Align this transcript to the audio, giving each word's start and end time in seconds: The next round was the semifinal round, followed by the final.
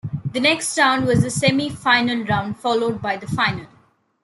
The 0.33 0.39
next 0.39 0.75
round 0.79 1.05
was 1.05 1.21
the 1.21 1.27
semifinal 1.27 2.27
round, 2.27 2.57
followed 2.57 3.03
by 3.03 3.17
the 3.17 3.27
final. 3.27 3.67